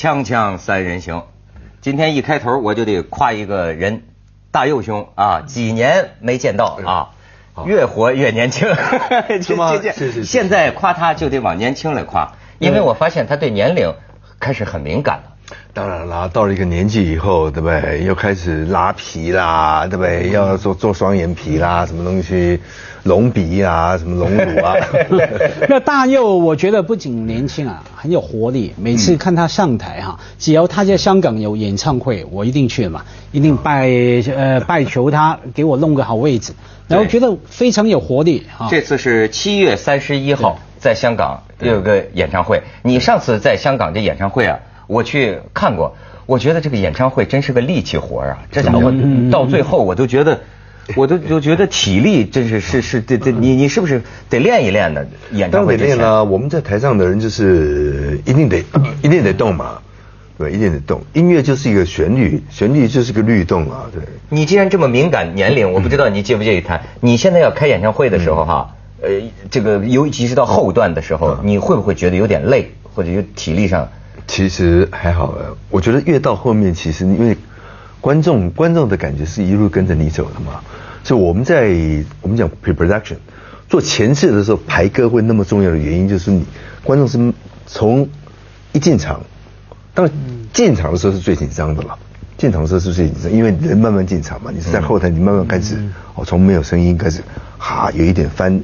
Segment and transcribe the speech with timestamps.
[0.00, 1.24] 锵锵三人行，
[1.82, 4.04] 今天一开头我就得夸一个人，
[4.50, 7.10] 大佑兄啊，几年没见到啊，
[7.66, 8.66] 越活越年轻，
[9.44, 9.76] 是吗？
[9.76, 10.24] 是是是。
[10.24, 13.94] 现在夸他就得往年轻来夸，因为我发现他对年龄
[14.38, 15.24] 开始很敏感了。
[15.74, 18.02] 当然啦，到了一个年纪以后，对不对？
[18.02, 20.30] 又开始拉皮啦，对不对？
[20.30, 22.58] 要做做双眼皮啦，什么东西，
[23.04, 24.74] 隆鼻啊，什么隆乳啊。
[25.68, 28.74] 那大佑，我觉得不仅年轻啊，很有活力。
[28.76, 33.88] 每次看他上台哈，只要他在香港有演唱会，我一定去嘛，一定拜
[34.36, 36.52] 呃拜求他给我弄个好位置，
[36.88, 38.68] 然后觉得非常有活力啊。
[38.70, 45.94] 这次是七月三十一号在香港有个演唱会，你上次在香港这演唱会啊，我去看过，
[46.26, 48.92] 我觉得这个演唱会真是个力气活啊，这家伙
[49.30, 50.38] 到最后我都觉得。
[50.96, 55.04] 我都就觉得体力真是是是得得你你是不是得练一练呢？
[55.32, 58.58] 演唱当会得练了，我们在台上的人就是一定得
[59.02, 59.78] 一定得动嘛，
[60.36, 61.00] 对，一定得动。
[61.12, 64.02] 音乐就是一个旋律，旋律就是个律动啊，对。
[64.28, 66.80] 你既然这么敏感年龄，我不知道你介不介意谈。
[67.00, 69.08] 你现在要开演唱会的时候哈，呃，
[69.50, 73.88] 这个尤其是到后段的时候，你会不会觉得有点累，或者有体力上？
[74.26, 77.36] 其实还好了，我觉得越到后面，其实因为
[78.00, 80.60] 观众观众的感觉是一路跟着你走的嘛，
[81.04, 81.70] 所以我们在
[82.22, 83.16] 我们讲 pre-production
[83.68, 86.44] 做前置的时候排歌会那么重要的原因，就是你
[86.82, 87.32] 观众是
[87.66, 88.08] 从
[88.72, 89.20] 一进场，
[89.94, 90.14] 当然
[90.52, 91.98] 进场的时候是最紧张的了。
[92.36, 95.76] 进场的时候是最紧张，因为人慢慢进场嘛，你是在后台，你慢慢开始，
[96.14, 97.22] 哦，从没有声音开始，
[97.58, 98.58] 哈，有一点翻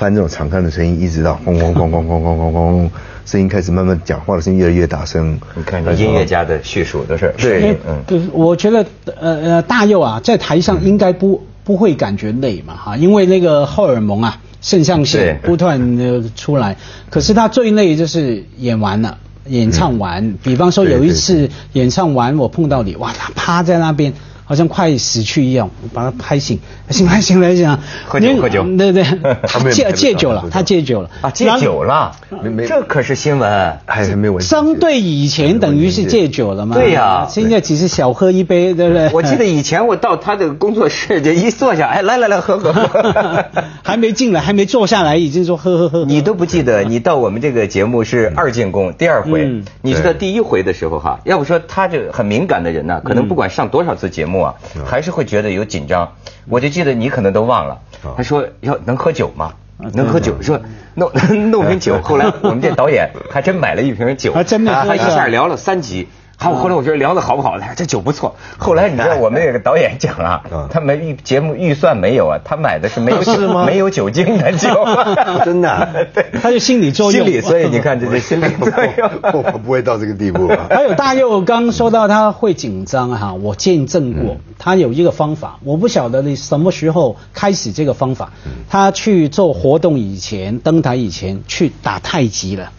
[0.00, 2.90] 翻这种长叹的声音，一直到轰轰轰轰轰轰轰轰，
[3.26, 5.38] 声音开始慢慢讲话的声音越来越大声。
[5.54, 16.78] 你看这音乐家的叙述都是对嗯，对，我觉得呃呃大佑啊，在台上应该不不会感觉累嘛哈，因为那个荷尔蒙啊，肾上腺不断的出来。
[17.10, 19.18] 可是他最累就是演完了。
[19.46, 24.12] 演唱完，比方说有一次演唱完，我碰到你，哇，他趴在那边，
[24.50, 29.04] 好像快死去一样，把他拍醒，醒来醒来醒来，你喝酒喝酒对对
[29.46, 32.10] 他没，有戒戒酒了他戒酒了啊，戒酒了
[32.42, 33.78] 没没，这可是新闻。
[33.86, 34.42] 还是没完。
[34.42, 36.74] 相对以前等于是戒酒了嘛？
[36.74, 39.08] 对呀现在只是小喝一杯，对不对？
[39.12, 43.44] 我记得以前我到他的工作室，就一坐下，哎，来来来，喝喝喝。
[43.84, 46.04] 还没进来，还没坐下来，已经说喝喝喝。
[46.04, 54.54] 你都不记得，你到我们这个节目是二进宫第二回嗯，你知道第一回的时候哈，要不说他这个很敏感的人呢，可能不管上多少次节目啊，
[54.86, 56.12] 还是会觉得有紧张。
[56.48, 57.78] 我就记得你可能都忘了，
[58.16, 59.52] 他说要能喝酒吗？
[59.94, 60.60] 能喝酒，说
[60.94, 61.10] 弄
[61.50, 62.00] 弄瓶酒。
[62.02, 66.08] 后来我们这导演还真买了一瓶酒，还真的喝他一下聊了三集。
[66.42, 67.58] 好，后来我觉得聊的好不好？
[67.76, 68.34] 这酒不错。
[68.56, 73.20] 后来你知道我们那个导演讲啊嗯，他没预节目预算没有啊，他买的是没有
[73.66, 74.68] 没有酒精的酒，
[75.44, 79.10] 真的啊对， 他就心理作用心理，所以你看这是心理作用。
[79.34, 80.66] 我我不会到这个地步啊。
[80.70, 88.32] 还有大佑刚说到他会紧张哈，我见证过，他有一个方法，我不晓得你什么时候开始这个方法。
[88.70, 92.70] 他去做活动以前，登台以前去打太极了。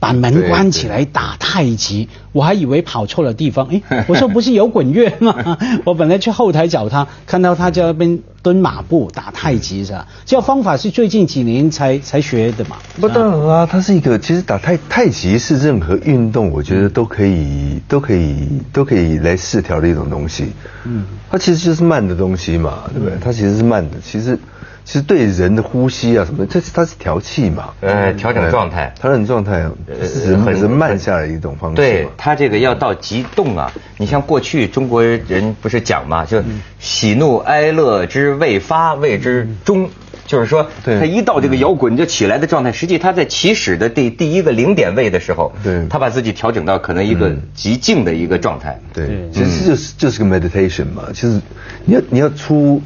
[0.00, 3.68] 把门关起来打太极，我还以为跑错了地方。
[3.88, 5.58] 哎，我说不是有滚乐吗？
[5.84, 10.08] 我本来去后台找他，看到他在那边蹲马步打太极是吧？
[10.24, 12.78] 这个方法是最近几年才才学的嘛？
[12.98, 20.46] 不当然啦，它是一个其实打太太极是任何运动，我觉得都可以都可以都可以来试调的一种东西。
[20.86, 23.18] 嗯，它其实就是慢的东西嘛，对不对？
[23.22, 24.38] 它其实是慢的，其实
[24.84, 28.92] 其实对人的呼吸啊什么的，这是它是调气嘛，呃，调整状态。
[29.00, 29.70] 调整状态啊，
[30.02, 31.76] 是人人慢下来的一种方式。
[31.76, 33.72] 对他这个要到极动啊！
[33.98, 36.42] 你像过去中国人不是讲嘛，就
[36.78, 39.88] 喜怒哀乐之未发，谓之中。
[40.26, 48.78] 就是说，对他一到这个摇滚就起来的状态，实际他在起始的第第一个零点位的时候，对他把自己调整到可能一个极静的一个状态。
[48.92, 51.06] 对对，其实就是就是个 meditation 嘛。
[51.12, 51.40] 其实
[51.84, 52.80] 你要你要出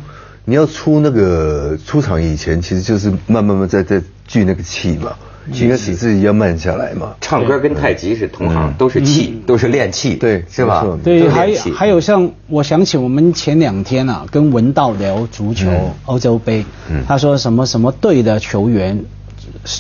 [0.45, 5.13] 你要出那个出场以前，其实就是慢慢慢在在聚那个气嘛，
[5.53, 7.15] 应该使自己要慢下来嘛。
[7.21, 10.87] 唱歌跟太极是同行，都是气，都是练气，对是吧？
[11.03, 11.71] 对，还练气。
[11.73, 15.71] 还有像我想起我们前两天啊，跟文道聊足球、
[16.05, 16.65] 欧洲杯，
[17.07, 19.03] 他说什么什么队的球员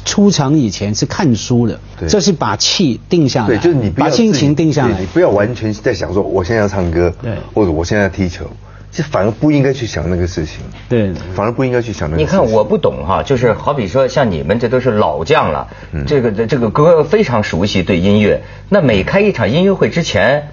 [0.07, 2.09] 出场以前是看书的，对。
[2.09, 4.99] 这是把气定下来，对，就是你把心情定下来。
[4.99, 5.07] 你。
[5.07, 7.35] 不要完全在想说我现在要唱歌，对。
[7.55, 8.47] 或者我现在要踢球，
[8.95, 12.41] 这反而不应该去想那个事情，对，反而不应该去想那个你事情。
[12.41, 15.69] 你看我不懂哈，就是好比说像你们这都是老将了，
[16.07, 20.51] 这个这这个歌非常熟悉对音乐，那每开一场音乐会之前，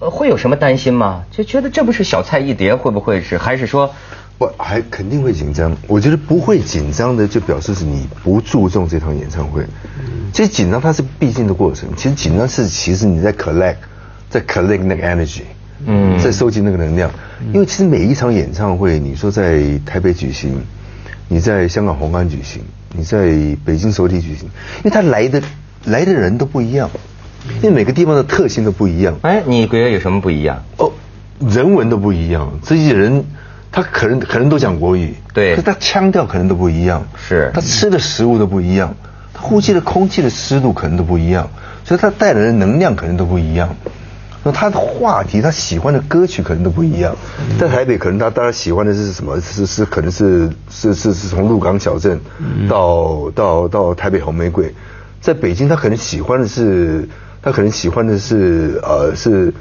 [0.00, 1.24] 呃会有什么担心吗？
[1.30, 3.38] 就觉得这不是小菜一碟，会不会是？
[3.38, 3.94] 还是说
[4.36, 5.74] 不，还肯定会紧张。
[5.86, 9.64] 我觉得不会紧张的，就表示是你不注重这场演唱会。
[10.32, 11.88] 其实紧张它是必经的过程。
[11.96, 13.76] 其实紧张是其实你在 collect，
[14.28, 15.42] 在 collect 那个 energy，
[15.86, 17.10] 嗯，在收集那个能量。
[17.52, 20.60] 因为其实每一场演唱会，你说在台北举行，
[21.28, 22.62] 你在香港红安举行，
[22.96, 24.48] 你在北京首体举行，
[24.78, 25.42] 因为他来的
[25.84, 26.90] 来的人都不一样，
[27.62, 29.16] 因为每个地方的特性都不一样。
[29.22, 30.62] 哎，你觉得有什么不一样？
[30.78, 30.92] 哦，
[31.40, 33.24] 人文都不一样，这些人。
[33.74, 38.94] 他可能可能都讲国语，对，可他腔调可能都不一样，是，他吃的食物都不一样，
[39.32, 41.48] 他呼吸的空气的湿度可能都不一样，
[41.82, 43.74] 所以他带来的能量可能都不一样。
[44.44, 47.14] 那他的话题，他喜欢的歌曲可能都不一样。
[47.58, 49.40] 在台北，可能他当然喜欢的是什么？
[49.40, 52.20] 是是可能是是是是从鹿港小镇
[52.68, 54.74] 到到到台北红玫瑰。
[55.20, 57.08] 在北京，他可能喜欢的是，
[57.40, 59.52] 他可能喜欢的是呃是。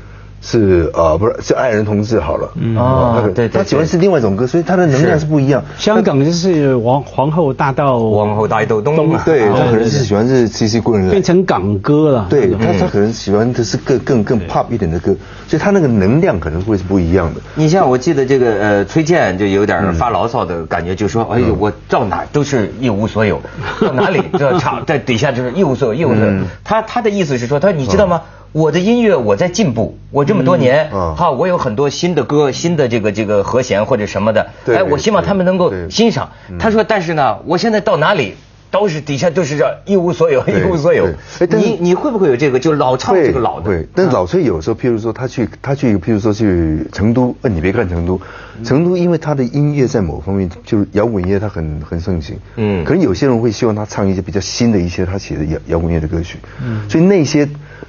[0.42, 2.50] 是呃，不是是爱人同志好了。
[2.78, 5.64] 啊，对，他喜欢是另外一种歌，所以他的能量是不一样。
[5.78, 12.28] 香港就是皇皇后大道，皇后大道东嘛，对他可能是喜欢是 C C 棍人变成港歌了。
[12.30, 15.16] 对他他可能喜欢的是更更更 pop 一点的歌，
[15.48, 17.42] 所以他那个能量可能会是不一样的。
[17.56, 23.40] 你像我记得这个呃崔健就有点发牢骚的感觉，就说哎呦我到哪都是一无所有，
[23.80, 26.32] 到哪里这唱在 底下就是一无所有一无所有。
[26.64, 28.22] 他他的意思是说他你知道吗？
[28.52, 36.30] 我的音乐我在进步，我这么多年，哈，我有很多新的歌、新的这个这个和弦或者什么的，哎，我希望他们能够欣赏。
[36.60, 38.36] 他说，但是呢，我现在到哪里？
[38.72, 41.06] 都是底下都是这一无所有，一无所有。
[41.50, 42.58] 你你会不会有这个？
[42.58, 43.66] 就老唱这个老的。
[43.66, 48.22] 对，但是老崔有时候，譬如说他去他去，譬如说去成都，呃，你别看成都，
[48.64, 52.38] 成都因为他的音乐在某方面就是摇滚乐，他很很盛行。
[52.56, 52.86] 嗯。
[52.86, 56.38] 可能有些人会希望他唱一些比较新的一些他写的摇摇滚乐的歌曲。
[56.64, 56.90] 嗯。
[56.90, 57.46] 所以那些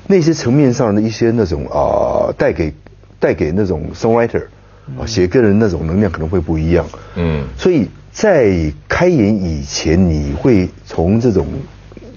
[0.06, 2.72] 那些层面上的一些那种啊，带给
[3.18, 4.44] 带给那种 songwriter
[4.98, 6.86] 啊写歌人那种能量可能会不一样。
[7.16, 7.44] 嗯。
[7.56, 7.88] 所以。
[8.14, 11.46] 在开演以前，你会从这种，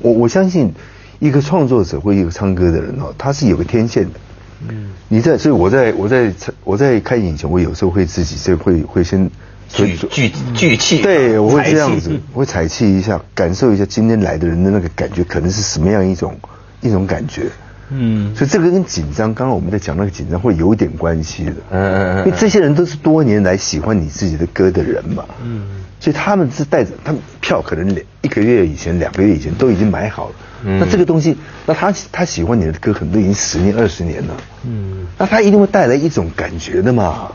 [0.01, 0.73] 我我相信，
[1.19, 4.19] 一个创作者或一个唱歌的人哦，他是有个天线的。
[4.67, 4.89] 嗯。
[5.07, 6.33] 你在，所以我在我在
[6.65, 9.31] 我在开演以前，我有时候会自己就会会先
[9.69, 11.01] 聚聚聚气。
[11.01, 16.37] 对，我会这样子， 我会采气一下，感受一下今天来的人的那个感觉，可能是什么样一种
[16.81, 17.43] 一种感觉。
[17.89, 18.35] 嗯。
[18.35, 21.51] 所以这个跟紧张，刚刚我们在讲那个紧张会有点关系的。
[21.71, 22.19] 嗯嗯嗯。
[22.25, 25.25] 因为这些人都是多年来喜欢你自己的歌的人嘛。
[25.43, 25.67] 嗯。
[25.99, 30.35] 所以他们是带着，他们票可能两一个月以前、两个月以前都已经买好了。
[30.67, 34.33] 嗯那这个东西，那他他喜欢你的歌，可能都已经十年、二十年了。
[34.65, 37.31] 嗯，那他一定会带来一种感觉的嘛，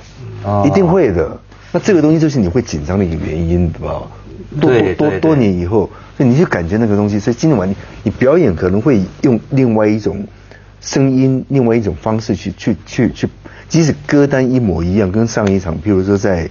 [0.67, 1.38] 一定会的。
[1.70, 4.03] 那这个东西就是你会紧张的一个原因，对吧？
[4.61, 7.20] 多多多年以后，所以你就感觉那个东西。
[7.20, 10.26] 所以今天晚你你表演可能会用另外一种
[10.81, 13.29] 声音、另外一种方式去去去去，
[13.69, 16.49] 即使歌单一模一样，跟上一场，比如说在。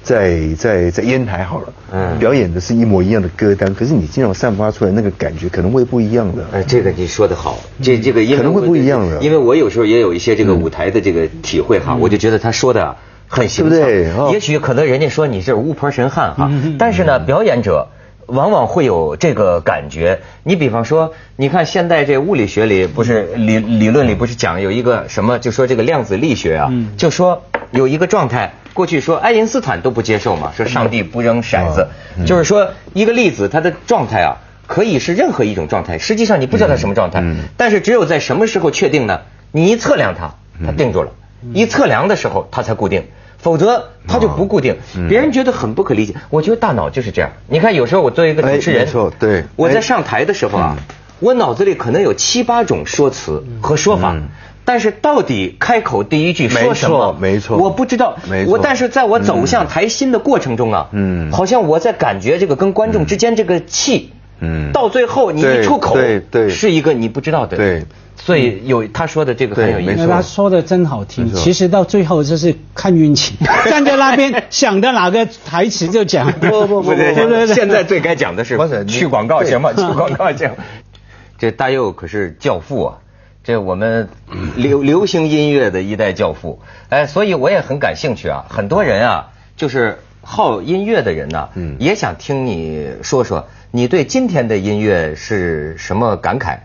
[0.00, 6.42] 在在在烟台好了，嗯，表演的是一模一样的歌单，可是你经常散发出来那个感觉可能会不一样的。
[6.50, 12.96] 哎，这个你说的好，这这个可能会不一样的，因为我有时候也有一些这个舞台的这个体会哈，我就觉得他说的
[13.26, 13.78] 很形象。
[13.80, 17.88] 对，也许可能人家说你是巫婆神汉哈，但是呢，表演者
[18.28, 20.20] 往往会有这个感觉。
[20.44, 27.42] 你比方说，你看现在这物理学里不是理理论里不是讲有一个什么，就说这个量子力学啊，就说
[27.72, 28.52] 有一个状态。
[28.74, 31.88] 过去说爱因斯坦都不接受嘛，说上帝不扔骰子，
[32.24, 34.36] 就是说一个粒子它的状态啊，
[34.68, 37.20] 可以是任何一种状态，实际上你不知道它什么状态，
[37.56, 39.22] 但是只有在什么时候确定呢？
[39.50, 41.10] 你一测量它，它定住了；
[41.54, 43.02] 一测量的时候它才固定，
[43.38, 44.76] 否则它就不固定。
[45.08, 47.30] 别人觉得很不可理解，我觉得大脑就是这样。
[47.48, 48.86] 你看有时候我作为一个主持人，
[49.18, 50.76] 对，我在上台的时候啊，
[51.20, 54.16] 我脑子里可能有七八种说辞和说法。
[54.64, 57.16] 但是到底开口第一句说什么？
[57.18, 58.18] 没错，我不知道。
[58.28, 67.84] 没错，我但是在我走向台心的过程中啊，嗯，好像我在感觉这个跟观众之间这个气，嗯，到最后你一出口，对对，是一个你不知道的，对，
[68.16, 70.06] 所以有他说的这个很有意思。
[70.06, 76.30] 他说的真好听，其实到最后就是看运气， 站在那边想到哪个台词就讲。
[76.32, 76.94] 不不不不，
[77.52, 79.72] 现在最该讲的是去广告行吗？
[79.72, 80.50] 去广告行。
[81.38, 82.98] 这大佑可是教父啊。
[83.44, 84.10] 这我们
[84.56, 88.44] 流流行音乐的一代教父，哎，所以我也很感兴趣啊。
[88.50, 96.58] 很多人啊，就是好音乐的人呢，也想听你说说，你对今天的音乐是什么感慨？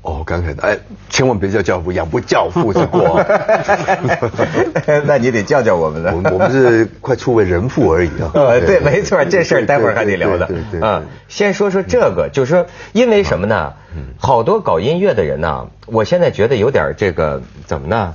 [0.00, 0.78] 哦，感慨的，哎，
[1.10, 3.22] 千万别叫教父，养不教父之过。
[5.04, 6.14] 那你得叫叫我们了。
[6.14, 8.30] 我们是快出为人父而已啊。
[8.32, 10.46] 呃， 对，没错，这事儿待会儿还得聊的。
[10.46, 10.80] 对对。
[10.80, 13.74] 嗯，先说说这个，就是说，因为什么呢？
[14.16, 18.14] 好多搞音乐的人呢，我现在觉得有点这个怎么呢？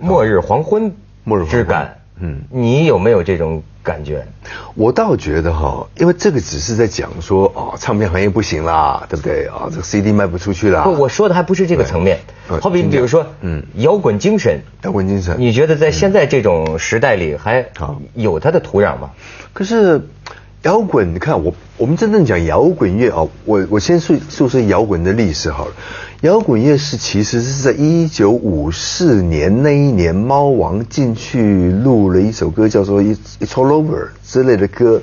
[0.00, 1.98] 末日黄昏，末日之感。
[2.20, 4.26] 嗯，你有没有这种感觉？
[4.74, 9.68] 我倒觉得哈，因为这个只是在讲说哦，唱片行业不行啦，对不对啊？
[9.70, 10.82] 这个 CD 卖不出去啦。
[10.84, 12.18] 不，我说的还不是这个层面。
[12.60, 17.66] 好比比如说，嗯，摇滚精神，摇滚精神，你觉得在现在这种时代里还
[18.14, 19.10] 有它的土壤吗？
[19.52, 20.08] 可是。
[20.62, 25.72] 摇滚，你看我我们真正讲摇滚乐啊，我我先说说说摇滚的历史好了。
[26.20, 33.02] 摇滚乐是其实是在一九五四年那一年，猫王进去录了一首歌，叫做
[33.40, 35.02] 《It's All Over》之类的歌，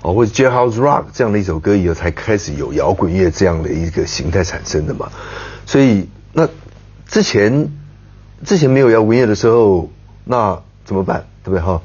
[0.00, 5.10] 哦，或者 Jailhouse Rock 这样的一首歌以后，才开始有摇滚乐这样的一个形态产生的嘛。
[5.66, 6.48] 所以那
[7.06, 7.70] 之前
[8.42, 9.90] 之前没有摇滚乐的时候，
[10.24, 11.26] 那怎么办？
[11.42, 11.82] 对不对哈？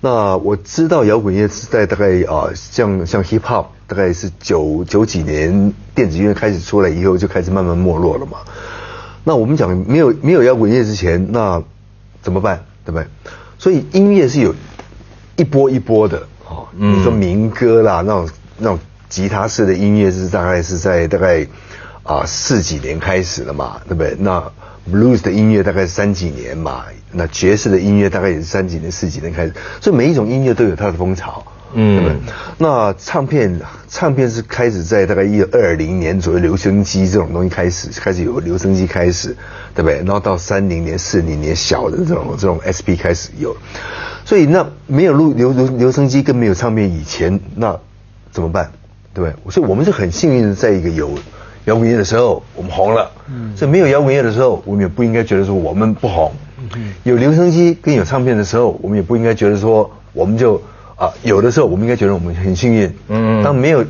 [0.00, 8.38] 那我知道摇滚乐是在大概啊，像像 hip hop，大概是九九几年电子音乐开始出来以后，就开始慢慢没落了嘛。
[9.24, 11.62] 那我们讲没有没有摇滚乐之前，那
[12.22, 12.64] 怎么办？
[12.84, 13.06] 对不对？
[13.58, 14.54] 所以音乐是有
[15.36, 16.68] 一波一波的哦。
[16.76, 18.28] 你说民歌啦，那种
[18.58, 18.78] 那种
[19.08, 21.46] 吉他式的音乐是大概是在大概
[22.02, 24.14] 啊四几年开始的嘛，对不对？
[24.18, 24.52] 那
[24.92, 26.84] blues 的音乐大概是三几年嘛。
[27.10, 31.42] 那爵士的音乐大概也是三几年、四几年开始，所以每一种音乐都有它的风潮，
[31.74, 32.20] 嗯？
[32.56, 39.36] 那唱片，唱片是开始在大概一二零年左右，留声机这种东西开始，开始有留声机开始，
[39.74, 39.98] 对不对？
[39.98, 43.56] 然后到三零年、四零年，小的这种这种 SP 开始有，
[44.24, 47.78] 所以那没有录留留留声机跟没有唱片以前，那
[48.32, 48.70] 怎么办？
[49.14, 49.52] 对不对？
[49.52, 51.10] 所以我们是很幸运的，在一个有
[51.66, 56.32] 摇滚乐的时候，我们红了，嗯，所以没有摇滚乐的时候，我们也不应该觉得说我们不红。
[56.74, 60.60] 嗯有留声机跟有唱片的时候，我们也不应该觉得说我们就
[60.98, 62.92] 啊有的时候我们应该觉得我们很幸运。
[63.08, 63.84] 嗯，当没有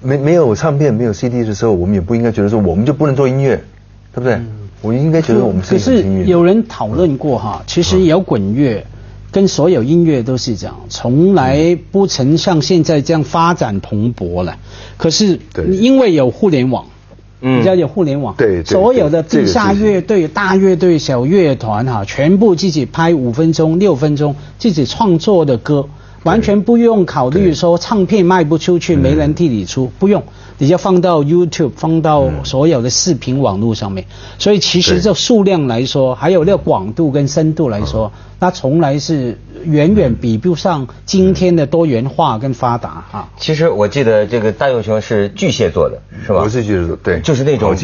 [0.00, 3.56] 没没有唱片没有 CD 的时候，我们也不应该觉得说我们就不能做音乐，
[4.14, 4.38] 对不对？
[4.82, 8.86] 我应该觉得我们是可是有人讨论过哈，其实摇滚乐
[9.32, 14.56] 跟所有音乐都是这样，从来不曾像现在这样发展蓬勃了。
[14.96, 15.40] 可是
[15.72, 16.84] 因为有互联网。
[17.42, 25.86] 嗯，要有互联网，对，所有的地下乐队、大乐队、小乐团哈，全部自己拍五分钟、六分钟，自己创作的歌，
[26.26, 30.22] 完全不用考虑说唱片卖不出去，没人替你出，不用，
[30.58, 34.04] 你就放到 YouTube，放到所有的视频网络上面。
[34.38, 39.38] 所以其实这数量来说，还有那个广度跟深度来说，那从来是。
[39.64, 43.28] 远远比不上今天的多元化跟发达啊！
[43.36, 46.44] 其实我记得这个大佑雄是巨蟹座的，是吧？
[46.44, 47.74] 不是巨蟹座，对，就是那种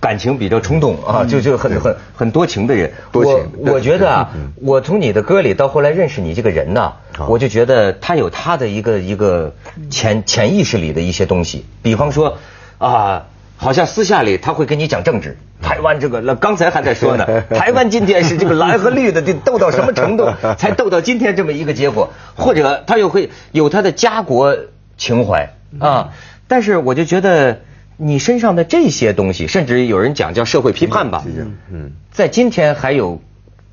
[0.00, 2.90] 感情比较冲动啊，就就很很很多情的人。
[3.12, 3.34] 多情。
[3.58, 4.30] 我我觉得啊，
[4.62, 6.94] 我从你的歌里到后来认识你这个人呢，
[7.28, 9.54] 我就觉得他有他的一个一个
[9.90, 12.38] 潜潜意识里的一些东西，比方说
[12.78, 13.26] 啊。
[13.62, 20.26] 好像私下里他会跟你讲政治，台湾这个，那刚才还在说呢， 台湾今天是这个蓝和绿的，这斗到什么程度
[20.56, 22.08] 才斗到今天这么一个结果？
[22.34, 24.56] 或者他又会有他的家国
[24.96, 26.14] 情怀啊？
[26.48, 27.60] 但是我就觉得
[28.02, 31.22] 你身上的这些东西，甚至有人讲叫社会批判吧，
[31.70, 33.20] 嗯，在今天还有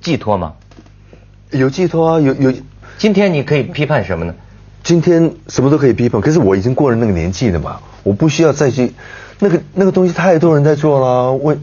[0.01, 0.53] 寄托吗？
[1.51, 2.53] 有寄托啊，有有。
[2.97, 4.35] 今天你可以批判什么呢？
[4.83, 8.91] 今天什么都可以批判，可是我已经过了那个年纪了嘛，我不需要再去。
[9.39, 11.57] 那个那个东西太多人在做了，为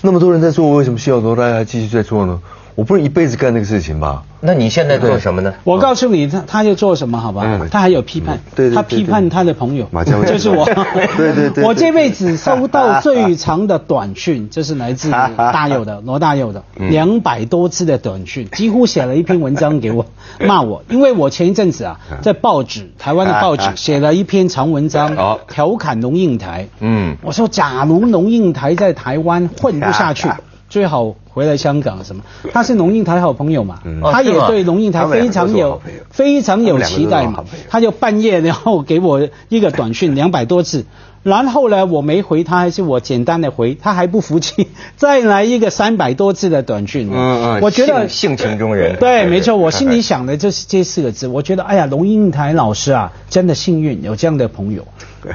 [0.00, 2.40] 那么多人在做，为什么需要说大家还继续在做呢？
[2.78, 4.22] 我不是一辈子干那个事情吧？
[4.40, 5.52] 那你现在做什么呢？
[5.64, 7.66] 我告诉你，他他就做什么，好吧？
[7.72, 8.38] 他还有批判，
[8.72, 9.88] 他批判他的朋友，
[10.24, 10.64] 就是我。
[11.18, 11.64] 对对对。
[11.64, 20.06] 我这辈子收到最长的短讯， 这是来自大佑的 罗大佑的两百多字的短讯，几乎写了一篇文章给我
[20.38, 25.16] 骂我，因为我前一阵子啊，在报纸台湾的报纸写了一篇长文章，
[25.48, 26.68] 调侃龙应台。
[26.78, 30.28] 嗯，我说假如龙应台在台湾混不下去。
[30.70, 32.22] 最好回来香港什么？
[32.52, 33.80] 他是龙应台好朋友嘛，
[34.12, 35.80] 他也对龙应台非常有
[36.10, 37.44] 非常有期待嘛。
[37.68, 40.84] 他就半夜然后给我一个短讯 两百多字，
[41.22, 47.08] 然后呢我没回他，还是我简单的回，他还不服气，再来一个三百多字的短讯。
[47.12, 48.96] 嗯嗯，我觉得性情中人。
[48.98, 51.26] 对，没错，我心里想的就是这四个字。
[51.28, 54.86] 我觉得哎呀，龙应台老师啊，真的幸运有这样的朋友，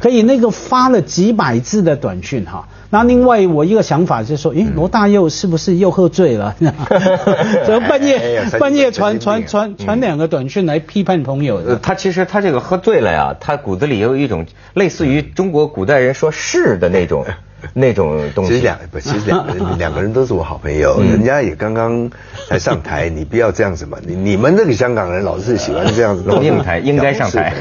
[0.02, 2.68] 可以那个发了几百字的短讯哈。
[2.90, 6.54] 那另外我一个想法就是说，诶，罗大佑是不是又喝醉了？
[7.66, 11.76] 怎么半夜半夜传传传传两个短讯来批判朋友？
[11.78, 17.26] 他其实他这个喝醉了呀，他骨子里有一种类似于中国古代人说是的那种
[17.74, 18.52] 那种东西。
[18.52, 22.12] 其实两不，其实两 两个人都是我好朋友，人家也刚刚
[22.50, 24.00] 才上台，你不要这样子嘛。
[24.02, 26.24] 你你们这个香港人老是喜欢这样子。
[26.24, 27.54] 龙应台应该上台。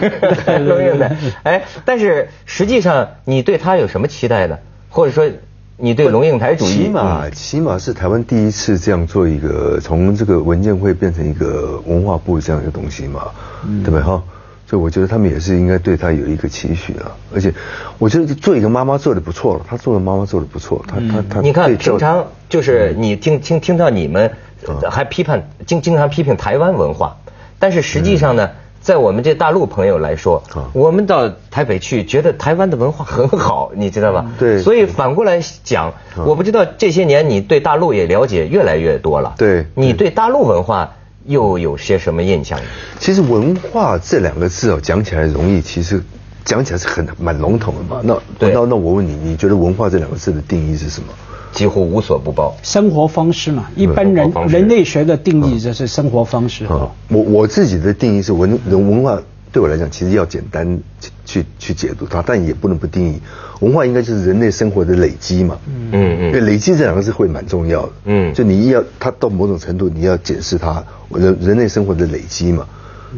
[0.58, 4.58] 龙应台，哎，但是实际上你对他有什么期待呢？
[4.88, 5.30] 或者说，
[5.84, 13.22] 你对龙应台主义，起码起码是台湾第一次这样做一个从这个文件会变成一个文化部这样一个东西嘛，
[13.82, 14.22] 对不对哈？
[14.64, 17.52] 所以我觉得他们也是应该对他有一个期许啊，而且
[17.98, 21.40] 我觉得做一个妈妈做的不错了，他做的妈妈做的不错，他他他。
[21.40, 24.30] 你看平常就是你听听听到你们
[24.88, 27.16] 还批判经经常批评台湾文化，
[27.58, 28.50] 但是实际上呢。
[28.82, 34.26] 在我们这大陆朋友来说，我们到台北去，觉得台湾的文化很好，你知道吧？
[34.38, 34.60] 对。
[34.60, 35.94] 所以反过来讲，
[36.26, 39.34] 我不知道这些年你对大陆也了解越来越多了。
[39.38, 39.64] 对。
[39.76, 40.92] 你对大陆文化
[41.24, 42.58] 又有些什么印象？
[42.98, 46.02] 其实“文化”这两个字哦，讲起来容易，其实
[46.44, 48.00] 讲起来是很蛮笼统的嘛。
[48.02, 51.08] 那那那我问你，你觉得“文化”这两个字的定义是什么？
[51.52, 56.66] 几乎无所不包，生活方式嘛，一般人人类学的定义就是生活方式。
[57.08, 60.80] 我我自己的定义是文人文化对我来讲，其实要简单
[61.26, 63.20] 去去解读它，但也不能不定义
[63.60, 65.58] 文化应该就是人类生活的累积嘛。
[65.66, 67.92] 嗯嗯，因为累积这两个字会蛮重要的。
[68.06, 72.66] 嗯，就你要它到某种程度，你要检视它人人类生活的累积嘛。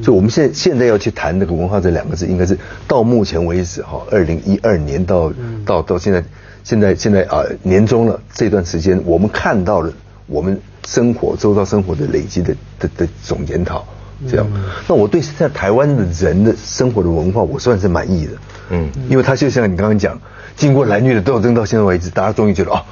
[0.03, 5.33] 所以我们现在现在要去谈那个文化这两个字，应该是到目前为止哈，二零一二年到
[5.65, 6.25] 到到现在。
[6.65, 9.93] 现在现在啊，年终了这段时间，我们看到了
[10.27, 13.87] 我们生活周遭生活的累积的的的总检讨，
[14.29, 14.47] 这样。
[14.89, 18.33] 那我对现在台湾的人的生活的文化，我算是满意的。
[18.71, 20.19] 嗯，因为他就像你刚刚讲，
[20.57, 22.83] 经过蓝绿的斗争到现在为止，大家终于觉得啊，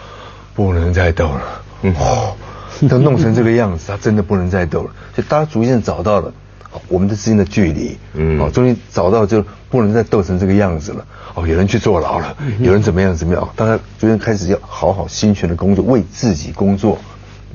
[0.55, 1.43] 不能再斗了。
[1.81, 1.95] 嗯，
[2.89, 4.91] 都弄成这个样子，他真的不能再斗了。
[5.15, 6.35] 所以大家逐渐找到了
[6.89, 7.97] 我们的之间的距离。
[8.15, 11.05] 嗯，哦，终于找到就不能再斗成这个样子了。
[11.35, 13.49] 哦，有人去坐牢了，有人怎么样怎么样？
[13.57, 16.99] 大家逐渐开始要好好心全的工作，为自己工作，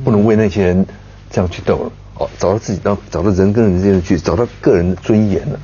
[0.04, 0.86] 不能为那些人
[1.30, 1.92] 这样去斗了。
[2.16, 5.60] 哦，找到自己，当找到人跟人之间的距离，找到个人的尊严了，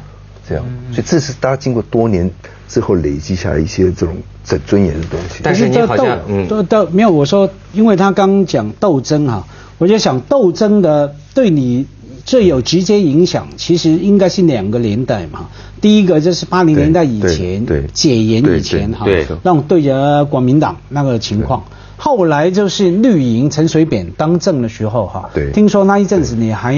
[0.47, 0.63] 这样。
[0.91, 2.29] 所以这是大家经过多年
[2.67, 5.39] 之后累积下来一些这种尊尊严的东西。
[5.41, 9.47] 但是你好像斗斗没有我说，因为他刚讲斗争哈，
[9.79, 11.87] 我就想斗争的对你。
[12.25, 15.49] 最有直接影响，其实应该是两个年代嘛。
[15.81, 19.05] 第一个就是八零年代以前，解严以前哈，
[19.43, 21.63] 让对着国民党那个情况。
[21.95, 26.75] 后来就是绿营陈水扁当政的时候哈，听说那一阵子你还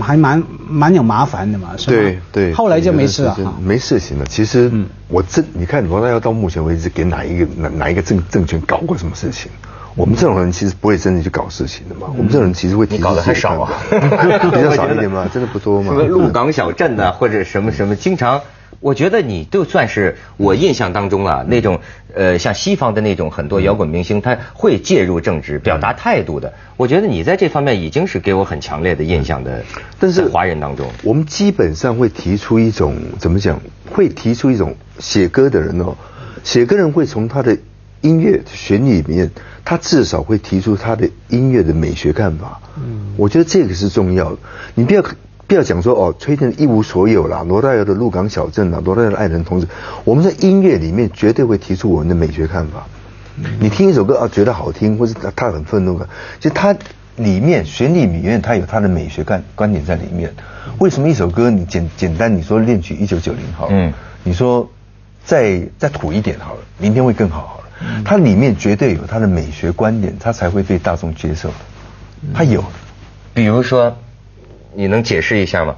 [0.00, 1.92] 还蛮蛮有麻烦的嘛，是吧？
[1.92, 2.52] 对对。
[2.54, 4.24] 后来就没事了哈，没事情了。
[4.26, 4.70] 其实
[5.08, 9.50] 我这你看罗大佑到目前为止给哪一个哪哪一个政政权搞过什么事情？
[9.94, 12.08] 我们这种人其实不会真的去搞事情的嘛。
[12.16, 15.90] 我们这种人其实会你搞的还少啊， 比较少一点嘛， 真的不多嘛。
[15.90, 18.40] 什么鹿港小镇呐，或者什么什么，经常，
[18.80, 21.78] 我觉得你就算是我印象当中啊，那种
[22.14, 26.52] 呃，像西方的那种很多摇滚明星，他会介入政治、表达态度的。
[26.78, 29.62] 我觉得你在这方面已经是给我很强烈的印象的。
[30.00, 33.60] 但是华人当中，我们基本上会提出一种怎么讲？
[33.90, 35.94] 会提出一种写歌的人哦，
[36.42, 37.58] 写歌人会从他的
[38.02, 39.30] 音乐旋律里面。
[39.64, 44.38] 他至少会提出他的音乐的美学看法，嗯，我觉得这个是重要的。
[44.74, 45.00] 你不要
[45.46, 49.66] 不要讲说哦，崔健一无所有啦，罗大佑的《鹿港小镇》啦，罗大佑的《爱人同志》，
[50.02, 52.84] 我们在音乐里面绝对会提出我们的美学看法。
[53.60, 56.08] 你听一首歌啊，觉得好听，或是他很愤怒的，
[56.40, 56.74] 其实他
[57.14, 60.34] 里面旋律里面他有他的美学观观点在里面。
[60.80, 63.92] 为什么一首歌你简简单你说恋曲一九九零好，嗯，
[64.24, 64.68] 你说
[65.24, 67.61] 再再土一点好了，明天会更好。
[68.04, 71.50] 它里面绝对有它的美学观点，它才会被大众接受。
[72.34, 72.64] 它有，
[73.34, 73.96] 比如说，
[74.74, 75.74] 你能解释一下吗？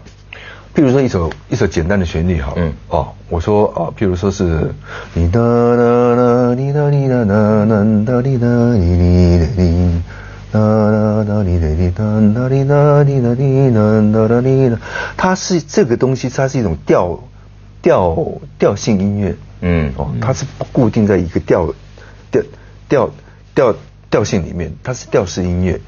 [0.75, 4.75] 譬如说一首一首简单的旋律哈，嗯，哦，我说哦，譬如说是
[5.13, 10.03] 你哒哒哒滴哒滴哒哒哒滴哒滴滴滴
[10.51, 14.77] 哒哒哒滴滴滴哒哒滴哒滴哒滴哒哒哒滴哒，
[15.17, 17.21] 它是这个东西，它是一种调
[17.81, 18.19] 调
[18.59, 21.73] 调性音乐，嗯，哦，它是不固定在一个调。
[22.43, 22.43] 调
[22.89, 23.11] 调
[23.55, 23.77] 调
[24.11, 25.81] 调性里面，它是调式音乐，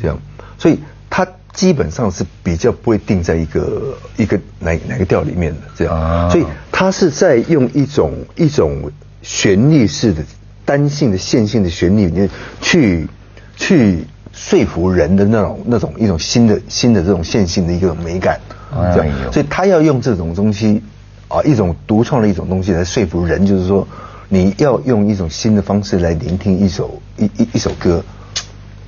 [0.00, 0.18] 这样，
[0.58, 8.90] 所以它基本上是比较不会定在一个一个哪哪个调里面的这样，所以它是在用一种一种
[9.22, 10.22] 旋律式的
[10.64, 12.28] 单性的线性的旋律里面
[12.60, 13.08] 去
[13.56, 18.40] 去说服人的那种那种一种新的新的这种线性的一个美感，
[18.94, 20.82] 这样，所以他要用这种东西
[21.28, 23.86] 啊一种独创的一种东西来说服人，就是说。
[24.34, 28.02] 你要用一种新的方式来聆听一首一一一首歌，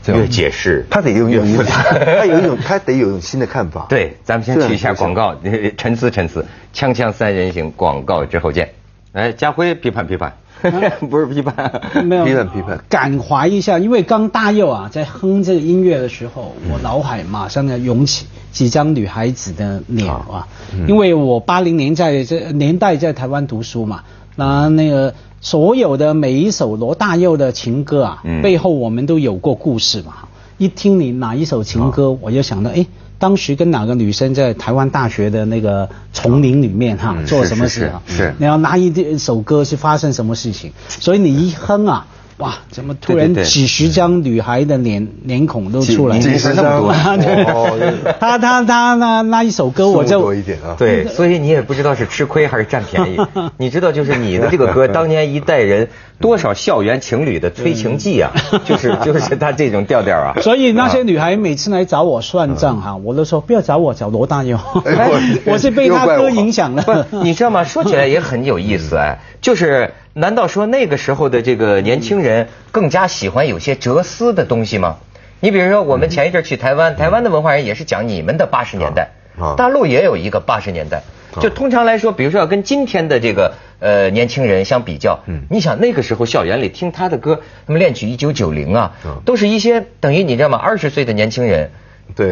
[0.07, 0.87] 越解释。
[0.89, 3.85] 他得用用复杂，他有一种他得有一种新的看法。
[3.91, 5.37] 对，咱们先去一下广告，
[5.77, 8.71] 沉思沉思，锵锵三人行，广告之后见。
[9.13, 10.33] 哎，家辉批判批判，
[11.11, 20.49] 不是批判，没有批判批判，感怀一下，因为刚大佑啊在哼这个音乐的时候，我脑海马上要涌起几张女孩子的脸啊，
[20.89, 24.05] 因为我八零年在这年代在台湾读书嘛，
[24.37, 25.13] 那那个。
[25.45, 30.15] 所有的每一首罗大佑的情歌啊，嗯背后我们都有过故事嘛。
[30.57, 32.87] 一听你哪一首情歌，哦我就想到，哎，
[33.19, 38.03] 当时跟哪个女生在台湾大学的那个丛林里面哈、嗯做什么事啊？
[38.07, 40.73] 是是然后哪一首歌是发生什么事情？
[40.89, 42.07] 所以你一哼啊，
[42.39, 46.19] 哇，怎么突然几十张女孩的脸脸孔都出来？
[46.19, 47.79] 几几十张啊 对哦
[48.19, 53.17] 他他他那那一首歌我就多一点啊对，所以你也不知道是吃亏还是占便宜。
[53.57, 55.89] 你知道，就是你的这个歌， 当年一代人
[56.21, 58.33] 多少校园情侣的催情记啊，
[58.65, 60.35] 就是就是他这种调调啊。
[60.41, 64.59] 所以那些女孩每次来找我算账哈，我都说不要找我，找罗大佑。
[64.85, 67.63] 哎我我是被他歌影响不了。，你知道吗？
[67.63, 74.99] 说起来也很有意思哎，就是难道说那个时候的这个年轻人更加喜欢有些哲思的东西吗？
[75.41, 79.11] 你比如说，我们前一阵去台湾，台湾的文化人也是讲你们的八十年代
[79.57, 81.03] 大陆也有一个八十年代。
[81.41, 90.59] 就通常来说，比如说要跟今天的这个呃年轻人相比较，嗯你想那个时候校园里听他的歌，那么恋曲一九九零啊嗯，都是一些等于你知道吗？
[90.59, 91.73] 二十岁的年轻人。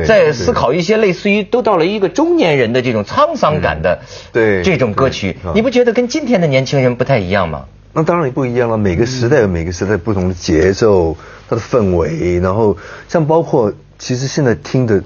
[0.05, 7.65] 在思考一些类似于都到了一个中年人的这种沧桑感的，嗯对这种歌曲你不觉得跟今天的年轻人不太一样吗？
[7.95, 11.17] 那当然不一样了，每个时代有每个时代不同的节奏，
[11.49, 15.03] 它的氛围，然后像包括其实现在听的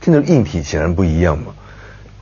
[0.00, 1.46] 听的硬体显然不一样嘛。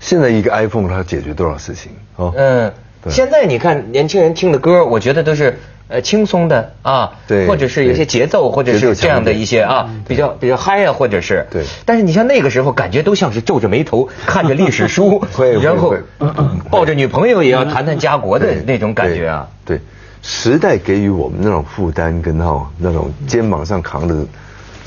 [0.00, 2.32] 现在一个 iPhone 它解决多少事情哦？
[2.36, 2.72] 嗯，
[3.08, 5.58] 现在你看年轻人听的歌，我觉得都是
[5.88, 11.46] 呃轻松的啊，对或者是有些节奏，或者是这样的一些啊，比较比较嗨啊，或者是。
[11.50, 11.64] 对。
[11.84, 15.94] 但是你像那个时候，感觉都像是皱着眉头 看着历史书会，然后
[16.70, 19.48] 抱着女朋友也要谈谈家国的那种感觉啊。
[19.64, 19.82] 对，对。
[20.20, 24.16] 时代给予我们那种负担跟那种那种肩膀上扛的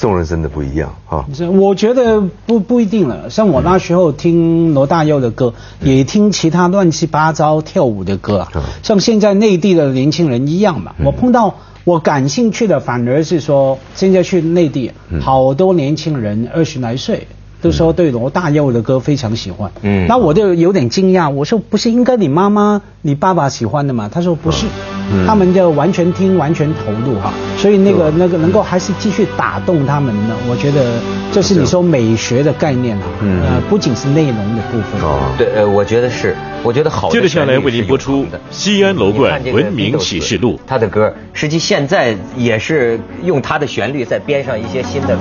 [0.02, 1.26] 重任真的不一样啊。
[1.34, 3.30] 是我觉得不不一定了。
[3.30, 8.62] 像我那时候听罗大佑的歌，也听其他乱七八糟跳舞的歌啊嗯。
[8.82, 10.96] 像现在内地的年轻人一样嘛。
[11.06, 17.28] 我碰到我感兴趣的，反而是说现在去内地，好多年轻人二十来岁。
[17.62, 20.08] 都说对罗大佑的歌非常喜欢，嗯。
[20.08, 24.10] 那我就有点惊讶，我说不是应该你妈妈、你爸爸喜欢的吗？
[24.12, 24.66] 他说不是，
[25.14, 25.28] 嗯。
[25.28, 31.00] 他们就完全听、完全投入哈，所以那个那个能够还是继续打动他们的，我觉得
[31.32, 33.42] 这是你说美学的概念啊，嗯。
[33.44, 35.02] 呃，不仅是内容的部分。
[35.02, 35.32] 哦。
[35.38, 40.60] 对，呃，我觉得是，我觉得好的接着下来为您播出西安楼冠文明启示录。
[40.66, 45.18] 他的歌，实际现在也是用他的旋律再编上一些新的。